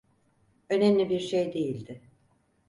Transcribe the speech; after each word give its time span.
Önemli 0.69 1.09
bir 1.09 1.19
şey 1.19 1.53
değildi. 1.53 2.01